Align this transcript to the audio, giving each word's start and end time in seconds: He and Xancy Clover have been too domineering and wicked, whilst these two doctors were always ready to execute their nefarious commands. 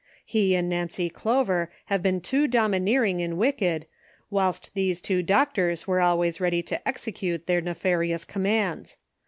He 0.25 0.55
and 0.55 0.71
Xancy 0.71 1.13
Clover 1.13 1.71
have 1.85 2.01
been 2.01 2.21
too 2.21 2.47
domineering 2.47 3.21
and 3.21 3.37
wicked, 3.37 3.85
whilst 4.31 4.73
these 4.73 4.99
two 4.99 5.21
doctors 5.21 5.85
were 5.85 6.01
always 6.01 6.41
ready 6.41 6.63
to 6.63 6.87
execute 6.87 7.45
their 7.45 7.61
nefarious 7.61 8.25
commands. 8.25 8.97